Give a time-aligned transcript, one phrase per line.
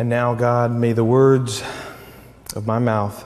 [0.00, 1.62] And now, God, may the words
[2.56, 3.22] of my mouth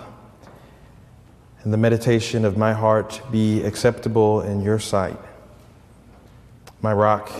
[1.62, 5.16] and the meditation of my heart be acceptable in your sight,
[6.82, 7.30] my rock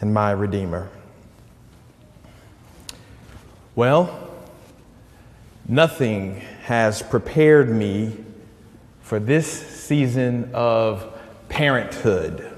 [0.00, 0.88] and my redeemer.
[3.74, 4.30] Well,
[5.66, 8.16] nothing has prepared me
[9.00, 11.12] for this season of
[11.48, 12.48] parenthood.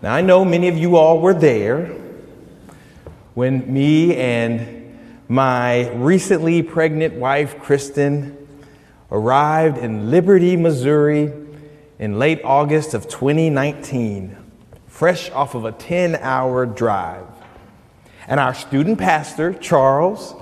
[0.00, 1.98] now, I know many of you all were there
[3.38, 8.36] when me and my recently pregnant wife, Kristen,
[9.12, 11.32] arrived in Liberty, Missouri
[12.00, 14.36] in late August of 2019,
[14.88, 17.28] fresh off of a 10 hour drive.
[18.26, 20.34] And our student pastor, Charles,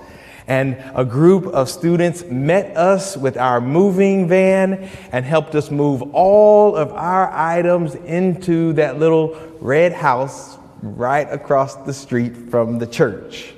[0.47, 6.01] and a group of students met us with our moving van and helped us move
[6.15, 12.87] all of our items into that little red house right across the street from the
[12.87, 13.53] church.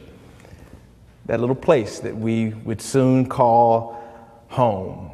[1.26, 4.02] That little place that we would soon call
[4.48, 5.10] home.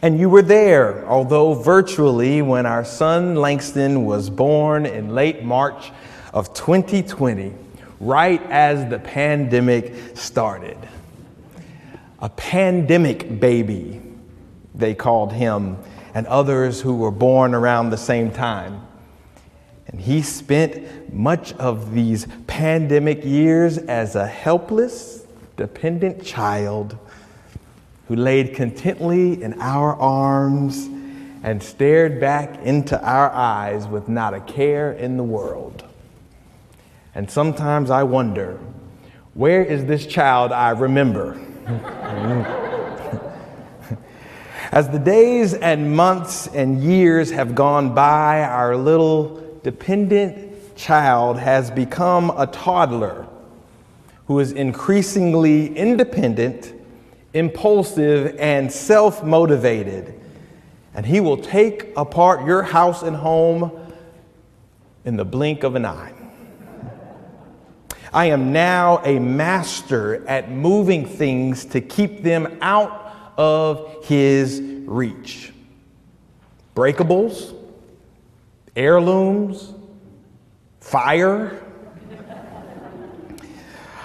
[0.00, 5.90] And you were there, although virtually, when our son Langston was born in late March
[6.32, 7.52] of 2020,
[8.00, 10.78] right as the pandemic started.
[12.20, 14.00] A pandemic baby,
[14.74, 15.76] they called him,
[16.14, 18.86] and others who were born around the same time.
[19.86, 26.96] And he spent much of these pandemic years as a helpless, dependent child
[28.08, 30.88] who laid contently in our arms
[31.42, 35.84] and stared back into our eyes with not a care in the world.
[37.14, 38.58] And sometimes I wonder,
[39.34, 41.40] where is this child I remember?
[44.72, 51.70] As the days and months and years have gone by, our little dependent child has
[51.70, 53.26] become a toddler
[54.26, 56.72] who is increasingly independent,
[57.34, 60.18] impulsive, and self motivated.
[60.94, 63.78] And he will take apart your house and home
[65.04, 66.12] in the blink of an eye.
[68.12, 75.52] I am now a master at moving things to keep them out of his reach.
[76.76, 77.54] Breakables,
[78.76, 79.74] heirlooms,
[80.80, 81.62] fire.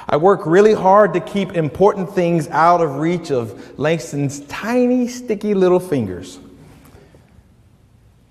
[0.10, 5.54] I work really hard to keep important things out of reach of Langston's tiny, sticky
[5.54, 6.40] little fingers.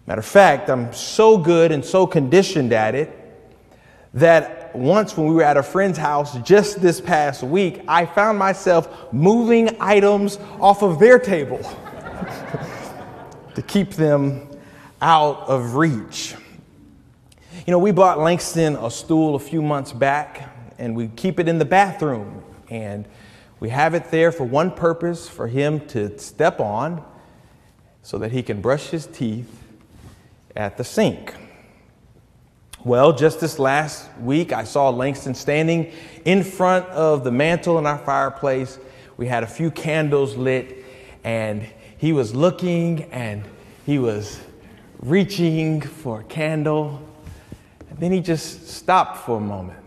[0.07, 3.13] Matter of fact, I'm so good and so conditioned at it
[4.15, 8.39] that once when we were at a friend's house just this past week, I found
[8.39, 11.59] myself moving items off of their table
[13.55, 14.49] to keep them
[15.01, 16.35] out of reach.
[17.67, 21.49] You know, we bought Langston a stool a few months back, and we keep it
[21.49, 22.43] in the bathroom.
[22.69, 23.07] And
[23.61, 27.05] we have it there for one purpose for him to step on
[28.03, 29.63] so that he can brush his teeth
[30.55, 31.35] at the sink.
[32.85, 35.93] Well, just this last week, I saw Langston standing
[36.25, 38.79] in front of the mantle in our fireplace.
[39.17, 40.85] We had a few candles lit,
[41.25, 41.67] and
[41.99, 43.43] he was looking and
[43.87, 44.39] he was
[45.01, 47.01] reaching for a candle.
[47.91, 49.79] And then he just stopped for a moment.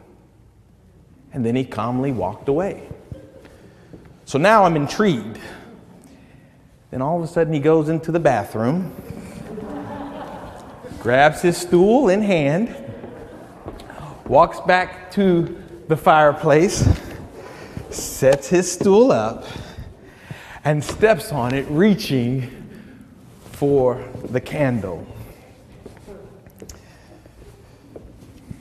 [1.33, 2.87] And then he calmly walked away.
[4.25, 5.39] So now I'm intrigued.
[6.91, 8.95] Then all of a sudden he goes into the bathroom,
[10.99, 12.75] grabs his stool in hand,
[14.25, 15.55] walks back to
[15.87, 16.87] the fireplace,
[17.91, 19.45] sets his stool up,
[20.63, 22.58] and steps on it, reaching
[23.59, 25.05] for the candle.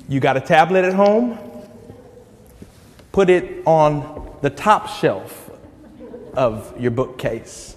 [0.09, 1.39] You got a tablet at home?
[3.13, 5.51] Put it on the top shelf
[6.35, 7.77] of your bookcase.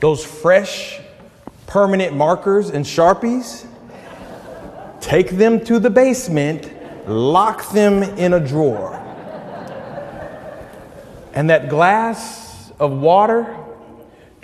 [0.00, 1.02] Those fresh,
[1.66, 3.66] permanent markers and sharpies,
[5.02, 6.72] take them to the basement,
[7.06, 8.94] lock them in a drawer.
[11.34, 13.63] And that glass of water,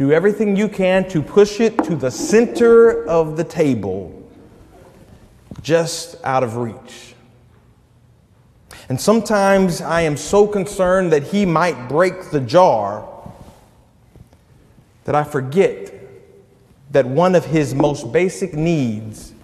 [0.01, 4.27] do everything you can to push it to the center of the table
[5.61, 7.15] just out of reach.
[8.89, 13.07] And sometimes I am so concerned that he might break the jar
[15.05, 15.93] that I forget
[16.93, 19.35] that one of his most basic needs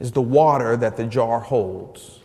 [0.00, 2.17] is the water that the jar holds.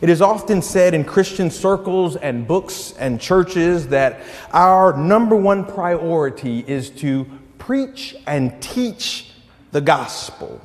[0.00, 4.20] It is often said in Christian circles and books and churches that
[4.52, 7.26] our number one priority is to
[7.58, 9.30] preach and teach
[9.72, 10.60] the gospel.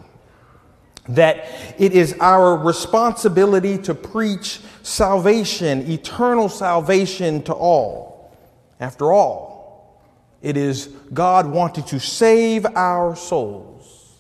[1.10, 1.48] that
[1.80, 8.32] it is our responsibility to preach salvation, eternal salvation to all.
[8.80, 10.02] After all,
[10.42, 14.20] it is God wanting to save our souls.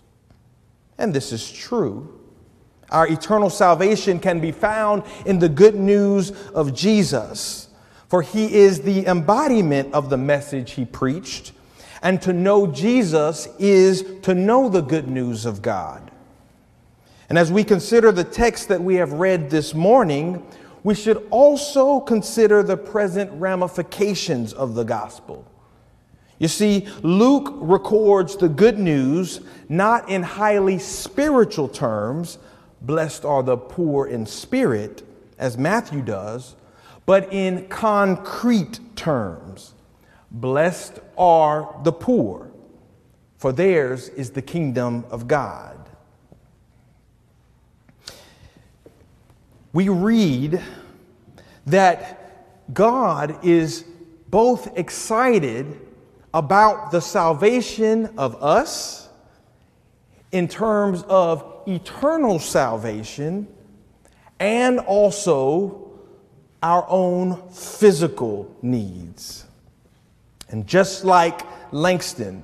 [0.97, 2.18] And this is true.
[2.91, 7.67] Our eternal salvation can be found in the good news of Jesus,
[8.07, 11.51] for he is the embodiment of the message he preached.
[12.01, 16.09] And to know Jesus is to know the good news of God.
[17.27, 20.43] And as we consider the text that we have read this morning,
[20.83, 25.45] we should also consider the present ramifications of the gospel.
[26.39, 32.39] You see, Luke records the good news not in highly spiritual terms,
[32.81, 35.03] blessed are the poor in spirit,
[35.37, 36.55] as Matthew does,
[37.05, 39.73] but in concrete terms.
[40.31, 42.51] Blessed are the poor,
[43.37, 45.77] for theirs is the kingdom of God.
[49.73, 50.61] We read
[51.65, 53.85] that God is
[54.29, 55.79] both excited
[56.33, 59.09] about the salvation of us
[60.31, 63.47] in terms of eternal salvation
[64.39, 65.91] and also
[66.63, 69.45] our own physical needs.
[70.49, 72.43] And just like Langston,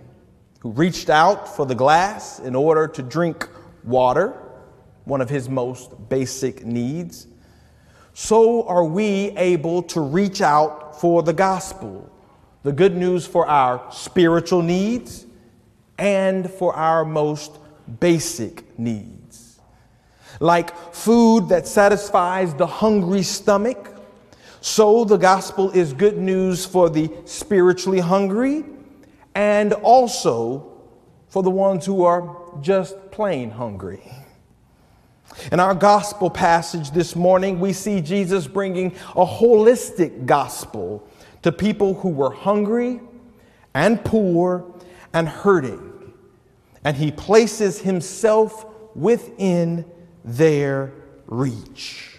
[0.60, 3.48] who reached out for the glass in order to drink
[3.83, 4.33] water,
[5.06, 7.28] one of his most basic needs,
[8.13, 12.10] so are we able to reach out for the gospel,
[12.63, 15.25] the good news for our spiritual needs
[15.98, 17.60] and for our most
[17.99, 19.59] basic needs.
[20.39, 23.91] Like food that satisfies the hungry stomach,
[24.61, 28.65] so the gospel is good news for the spiritually hungry
[29.35, 30.73] and also
[31.27, 34.01] for the ones who are just plain hungry.
[35.51, 41.07] In our gospel passage this morning, we see Jesus bringing a holistic gospel
[41.41, 43.01] to people who were hungry
[43.73, 44.65] and poor
[45.13, 45.94] and hurting
[46.85, 48.65] and he places himself
[48.95, 49.83] within
[50.23, 50.93] their
[51.25, 52.11] reach.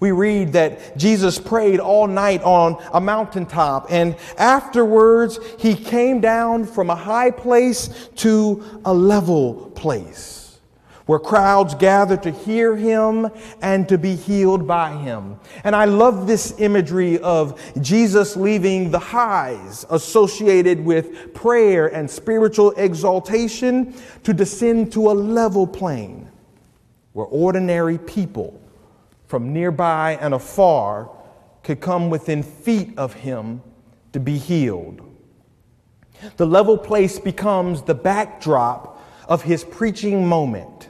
[0.00, 6.64] We read that Jesus prayed all night on a mountaintop, and afterwards he came down
[6.64, 10.47] from a high place to a level place
[11.08, 13.30] where crowds gather to hear him
[13.62, 15.40] and to be healed by him.
[15.64, 22.72] And I love this imagery of Jesus leaving the highs associated with prayer and spiritual
[22.72, 26.30] exaltation to descend to a level plane
[27.14, 28.60] where ordinary people
[29.28, 31.10] from nearby and afar
[31.62, 33.62] could come within feet of him
[34.12, 35.00] to be healed.
[36.36, 40.87] The level place becomes the backdrop of his preaching moment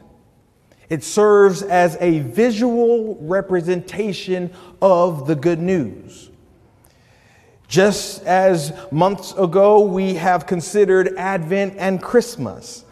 [0.90, 4.50] it serves as a visual representation
[4.81, 6.31] of the good news.
[7.69, 12.85] Just as months ago we have considered Advent and Christmas,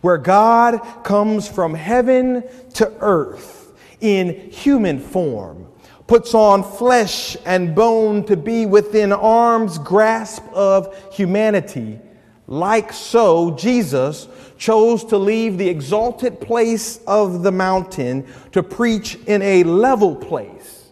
[0.00, 2.42] where God comes from heaven
[2.74, 5.68] to earth in human form,
[6.06, 12.00] puts on flesh and bone to be within arm's grasp of humanity.
[12.46, 14.28] Like so, Jesus
[14.58, 20.90] chose to leave the exalted place of the mountain to preach in a level place,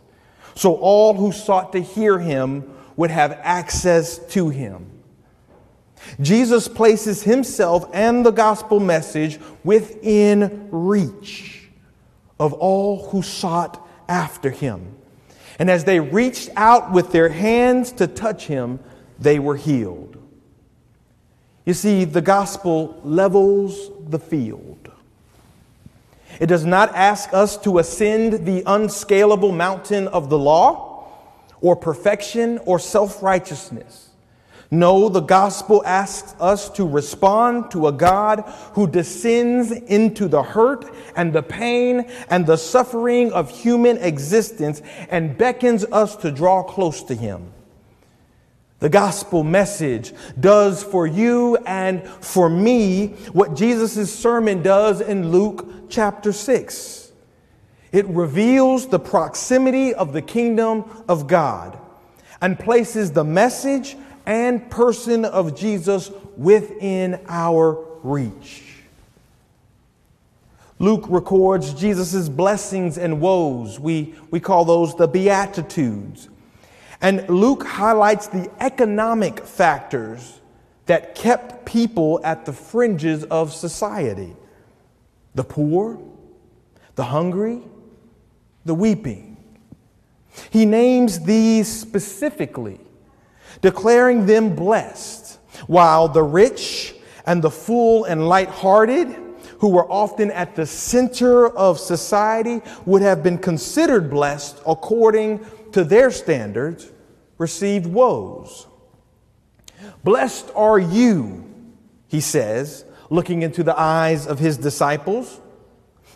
[0.54, 4.86] so all who sought to hear him would have access to him.
[6.20, 11.68] Jesus places himself and the gospel message within reach
[12.38, 14.96] of all who sought after him.
[15.58, 18.80] And as they reached out with their hands to touch him,
[19.18, 20.16] they were healed.
[21.70, 24.90] You see, the gospel levels the field.
[26.40, 31.06] It does not ask us to ascend the unscalable mountain of the law
[31.60, 34.08] or perfection or self righteousness.
[34.72, 38.40] No, the gospel asks us to respond to a God
[38.72, 45.38] who descends into the hurt and the pain and the suffering of human existence and
[45.38, 47.52] beckons us to draw close to him.
[48.80, 55.90] The gospel message does for you and for me what Jesus' sermon does in Luke
[55.90, 57.12] chapter 6.
[57.92, 61.78] It reveals the proximity of the kingdom of God
[62.40, 68.64] and places the message and person of Jesus within our reach.
[70.78, 73.78] Luke records Jesus' blessings and woes.
[73.78, 76.30] We, we call those the Beatitudes.
[77.00, 80.40] And Luke highlights the economic factors
[80.86, 84.36] that kept people at the fringes of society.
[85.34, 85.98] the poor,
[86.96, 87.60] the hungry,
[88.64, 89.36] the weeping.
[90.50, 92.80] He names these specifically,
[93.60, 96.94] declaring them blessed, while the rich
[97.26, 99.16] and the full and light-hearted,
[99.58, 105.38] who were often at the center of society, would have been considered blessed according
[105.72, 106.90] to their standards,
[107.38, 108.66] received woes.
[110.04, 111.44] Blessed are you,
[112.08, 115.40] he says, looking into the eyes of his disciples.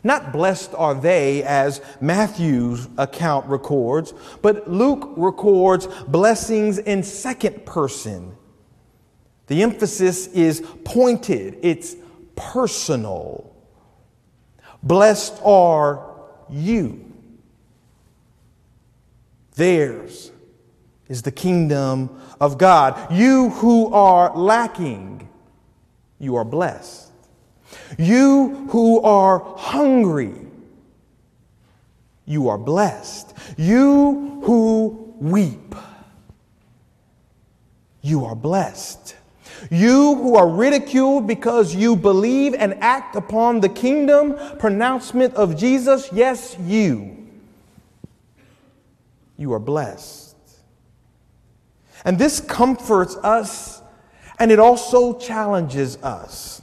[0.02, 8.36] Not blessed are they, as Matthew's account records, but Luke records blessings in second person.
[9.46, 11.96] The emphasis is pointed, it's
[12.36, 13.50] personal.
[14.82, 16.20] Blessed are
[16.50, 17.13] you.
[19.54, 20.32] Theirs
[21.08, 23.12] is the kingdom of God.
[23.12, 25.28] You who are lacking,
[26.18, 27.12] you are blessed.
[27.98, 30.34] You who are hungry,
[32.26, 33.34] you are blessed.
[33.56, 35.74] You who weep,
[38.00, 39.16] you are blessed.
[39.70, 46.10] You who are ridiculed because you believe and act upon the kingdom pronouncement of Jesus,
[46.12, 47.23] yes, you,
[49.36, 50.36] you are blessed.
[52.04, 53.82] And this comforts us
[54.38, 56.62] and it also challenges us.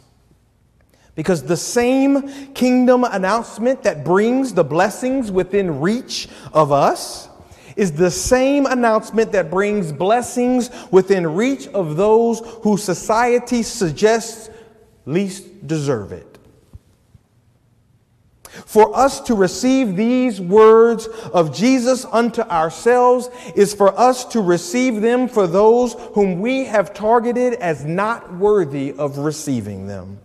[1.16, 7.30] Because the same kingdom announcement that brings the blessings within reach of us
[7.76, 14.50] is the same announcement that brings blessings within reach of those who society suggests
[15.06, 16.31] least deserve it.
[18.52, 25.02] For us to receive these words of Jesus unto ourselves is for us to receive
[25.02, 30.20] them for those whom we have targeted as not worthy of receiving them.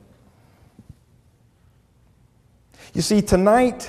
[2.95, 3.88] You see, tonight,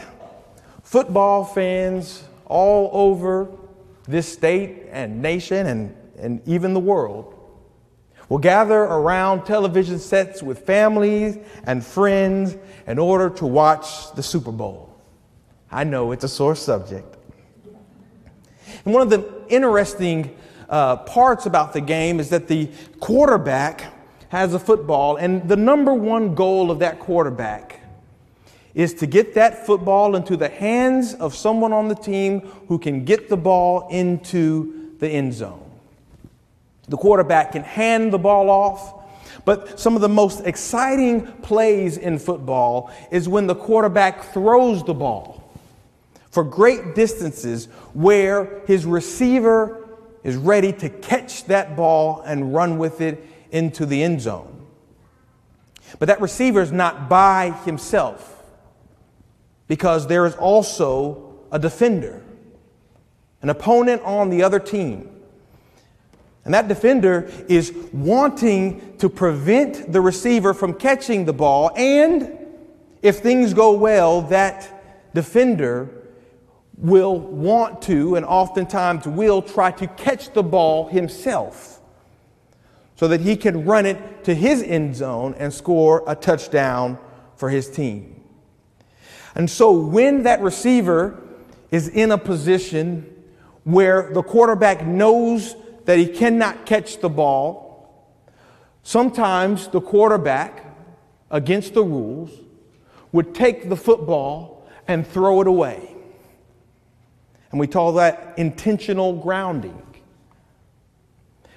[0.83, 3.49] football fans all over
[4.07, 7.36] this state and nation and, and even the world
[8.29, 14.51] will gather around television sets with families and friends in order to watch the Super
[14.51, 14.95] Bowl.
[15.71, 17.17] I know it's a sore subject.
[18.85, 20.35] And one of the interesting
[20.69, 22.69] uh, parts about the game is that the
[22.99, 23.93] quarterback
[24.29, 27.81] has a football, and the number one goal of that quarterback
[28.75, 33.05] is to get that football into the hands of someone on the team who can
[33.05, 35.66] get the ball into the end zone.
[36.87, 38.93] The quarterback can hand the ball off.
[39.45, 44.93] But some of the most exciting plays in football is when the quarterback throws the
[44.93, 45.43] ball
[46.31, 49.87] for great distances where his receiver
[50.23, 54.67] is ready to catch that ball and run with it into the end zone.
[55.99, 58.43] But that receiver is not by himself
[59.67, 62.21] because there is also a defender,
[63.41, 65.09] an opponent on the other team.
[66.47, 71.71] And that defender is wanting to prevent the receiver from catching the ball.
[71.75, 72.39] And
[73.01, 75.89] if things go well, that defender
[76.77, 81.81] will want to and oftentimes will try to catch the ball himself
[82.95, 86.97] so that he can run it to his end zone and score a touchdown
[87.35, 88.23] for his team.
[89.35, 91.21] And so when that receiver
[91.71, 93.13] is in a position
[93.65, 95.53] where the quarterback knows
[95.87, 98.05] that he cannot catch the ball.
[98.83, 100.65] Sometimes the quarterback,
[101.31, 102.29] against the rules,
[103.13, 105.95] would take the football and throw it away.
[107.51, 109.81] And we call that intentional grounding.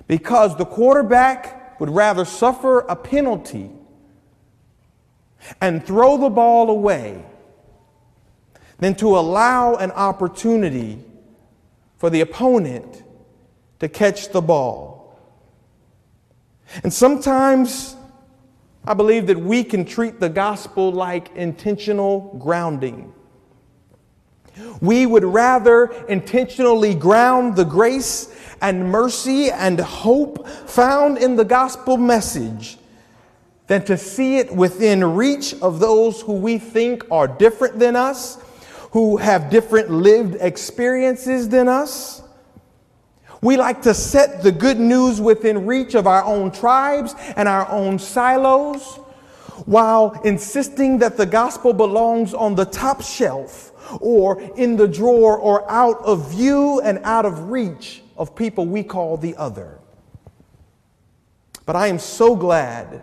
[0.07, 3.69] Because the quarterback would rather suffer a penalty
[5.61, 7.25] and throw the ball away
[8.79, 11.01] than to allow an opportunity
[11.97, 13.03] for the opponent
[13.81, 15.19] to catch the ball.
[16.85, 17.97] And sometimes
[18.85, 23.13] I believe that we can treat the gospel like intentional grounding.
[24.81, 31.97] We would rather intentionally ground the grace and mercy and hope found in the gospel
[31.97, 32.79] message
[33.67, 38.39] than to see it within reach of those who we think are different than us,
[38.91, 42.20] who have different lived experiences than us
[43.43, 47.69] we like to set the good news within reach of our own tribes and our
[47.71, 48.97] own silos
[49.67, 55.69] while insisting that the gospel belongs on the top shelf or in the drawer or
[55.71, 59.79] out of view and out of reach of people we call the other.
[61.67, 63.03] But I am so glad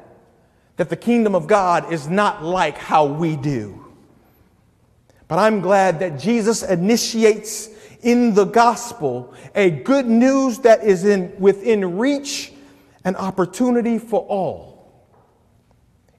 [0.78, 3.86] that the kingdom of God is not like how we do.
[5.28, 7.70] But I'm glad that Jesus initiates
[8.02, 12.54] in the gospel a good news that is in, within reach
[13.04, 14.78] and opportunity for all.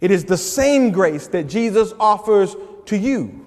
[0.01, 2.57] It is the same grace that Jesus offers
[2.87, 3.47] to you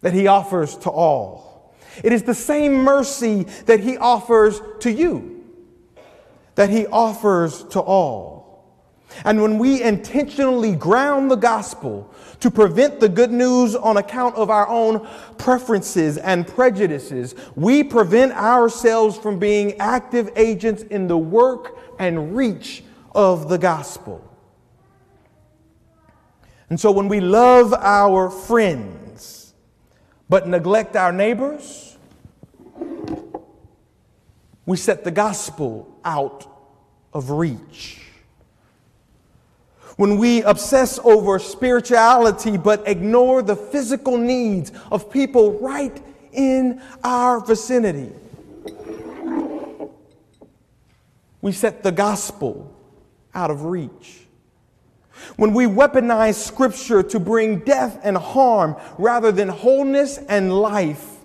[0.00, 1.74] that he offers to all.
[2.04, 5.38] It is the same mercy that he offers to you
[6.58, 8.37] that he offers to all.
[9.24, 14.50] And when we intentionally ground the gospel to prevent the good news on account of
[14.50, 15.06] our own
[15.38, 22.84] preferences and prejudices, we prevent ourselves from being active agents in the work and reach
[23.12, 24.24] of the gospel.
[26.70, 29.54] And so when we love our friends
[30.28, 31.96] but neglect our neighbors,
[34.66, 36.46] we set the gospel out
[37.14, 38.07] of reach
[39.98, 46.00] when we obsess over spirituality but ignore the physical needs of people right
[46.32, 48.12] in our vicinity.
[51.40, 52.72] We set the gospel
[53.34, 54.20] out of reach.
[55.36, 61.16] When we weaponize scripture to bring death and harm rather than wholeness and life,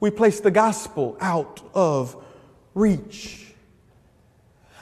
[0.00, 2.16] we place the gospel out of
[2.74, 3.47] reach.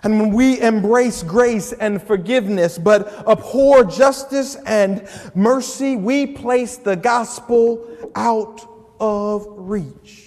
[0.02, 6.96] And when we embrace grace and forgiveness, but abhor justice and mercy, we place the
[6.96, 8.60] gospel out
[9.00, 10.26] of reach.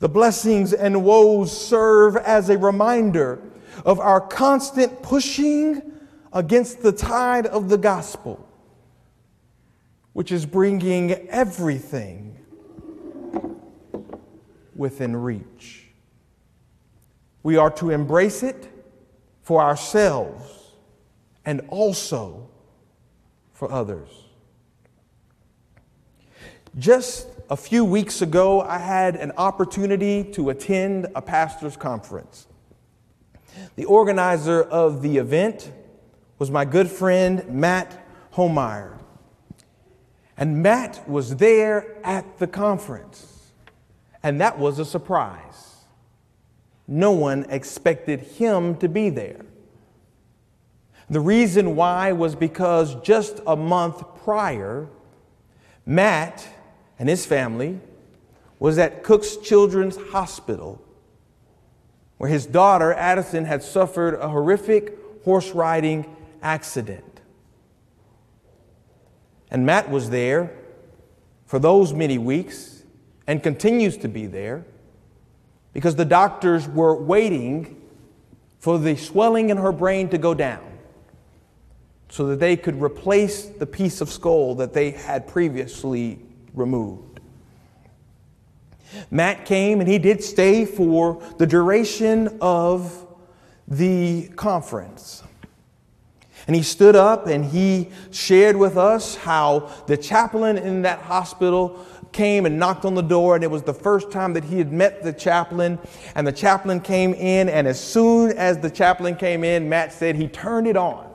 [0.00, 3.40] The blessings and woes serve as a reminder
[3.84, 5.82] of our constant pushing
[6.32, 8.46] against the tide of the gospel,
[10.12, 12.36] which is bringing everything
[14.76, 15.87] within reach.
[17.42, 18.68] We are to embrace it
[19.42, 20.74] for ourselves
[21.44, 22.48] and also
[23.52, 24.08] for others.
[26.76, 32.46] Just a few weeks ago, I had an opportunity to attend a pastor's conference.
[33.76, 35.72] The organizer of the event
[36.38, 38.98] was my good friend Matt Homeyer.
[40.36, 43.50] And Matt was there at the conference.
[44.22, 45.67] And that was a surprise
[46.88, 49.44] no one expected him to be there.
[51.10, 54.88] The reason why was because just a month prior,
[55.84, 56.48] Matt
[56.98, 57.78] and his family
[58.58, 60.82] was at Cook's Children's Hospital,
[62.16, 67.20] where his daughter, Addison, had suffered a horrific horse riding accident.
[69.50, 70.50] And Matt was there
[71.46, 72.82] for those many weeks
[73.26, 74.64] and continues to be there
[75.78, 77.80] because the doctors were waiting
[78.58, 80.76] for the swelling in her brain to go down
[82.08, 86.18] so that they could replace the piece of skull that they had previously
[86.52, 87.20] removed.
[89.12, 93.06] Matt came and he did stay for the duration of
[93.68, 95.22] the conference.
[96.48, 101.86] And he stood up and he shared with us how the chaplain in that hospital
[102.12, 104.72] came and knocked on the door, and it was the first time that he had
[104.72, 105.78] met the chaplain.
[106.14, 110.16] And the chaplain came in, and as soon as the chaplain came in, Matt said
[110.16, 111.08] he turned it on.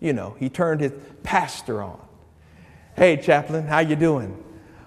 [0.00, 2.00] You know, he turned his pastor on.
[2.96, 4.42] Hey, chaplain, how you doing?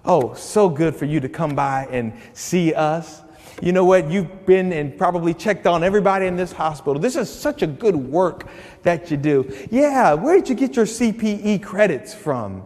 [0.06, 3.22] Oh, so good for you to come by and see us.
[3.62, 4.10] You know what?
[4.10, 7.02] You've been and probably checked on everybody in this hospital.
[7.02, 8.48] This is such a good work
[8.84, 9.52] that you do.
[9.72, 12.64] Yeah, where did you get your CPE credits from?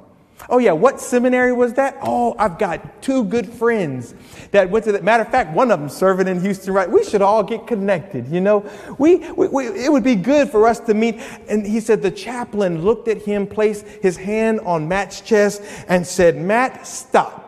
[0.50, 1.98] Oh, yeah, what seminary was that?
[2.02, 4.16] Oh, I've got two good friends
[4.52, 5.04] that went to that.
[5.04, 6.90] Matter of fact, one of them serving in Houston, right?
[6.90, 8.70] We should all get connected, you know?
[8.98, 11.20] We, we, we, it would be good for us to meet.
[11.48, 16.06] And he said the chaplain looked at him, placed his hand on Matt's chest, and
[16.06, 17.48] said, Matt, stop.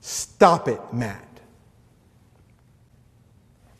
[0.00, 1.24] Stop it, Matt.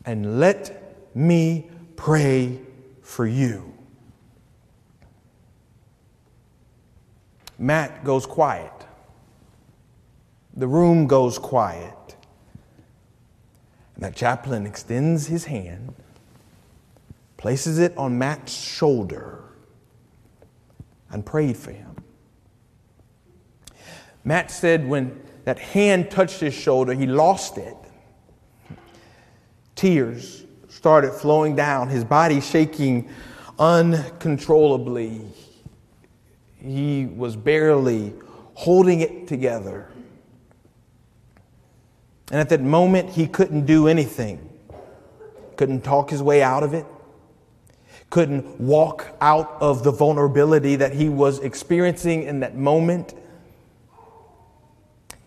[0.05, 2.61] And let me pray
[3.03, 3.78] for you.
[7.59, 8.73] Matt goes quiet.
[10.57, 11.95] The room goes quiet.
[13.97, 15.93] And that chaplain extends his hand,
[17.37, 19.43] places it on Matt's shoulder,
[21.11, 21.97] and prayed for him.
[24.23, 27.77] Matt said when that hand touched his shoulder, he lost it.
[29.75, 33.09] Tears started flowing down, his body shaking
[33.59, 35.23] uncontrollably
[36.61, 38.13] he was barely
[38.55, 39.89] holding it together.
[42.31, 44.45] And at that moment, he couldn't do anything.
[45.57, 46.87] couldn't talk his way out of it,
[48.11, 53.15] couldn't walk out of the vulnerability that he was experiencing in that moment.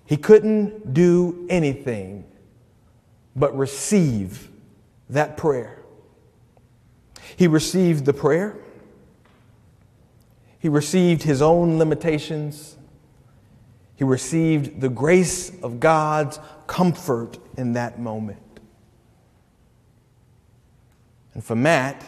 [0.05, 2.25] He couldn't do anything
[3.35, 4.49] but receive
[5.09, 5.81] that prayer.
[7.35, 8.57] He received the prayer.
[10.61, 12.77] He received his own limitations.
[13.95, 18.37] He received the grace of God's comfort in that moment.
[21.33, 22.05] And for Matt,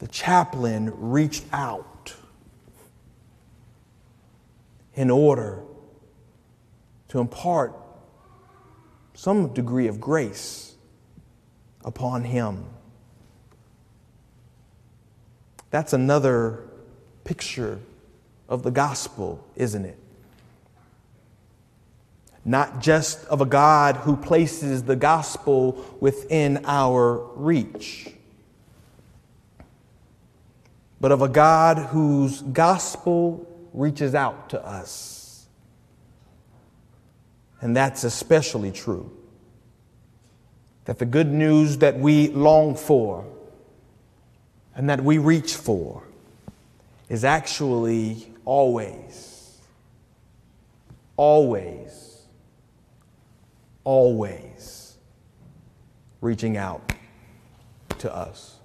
[0.00, 2.14] the chaplain reached out
[4.94, 5.62] in order
[7.08, 7.74] to impart
[9.14, 10.74] some degree of grace
[11.86, 12.66] upon him.
[15.70, 16.67] That's another
[17.28, 17.78] picture
[18.48, 19.98] of the gospel, isn't it?
[22.42, 28.08] Not just of a God who places the gospel within our reach,
[31.02, 35.46] but of a God whose gospel reaches out to us.
[37.60, 39.14] And that's especially true.
[40.86, 43.26] That the good news that we long for
[44.74, 46.07] and that we reach for
[47.08, 49.58] is actually always,
[51.16, 52.22] always,
[53.84, 54.96] always
[56.20, 56.92] reaching out
[57.98, 58.57] to us.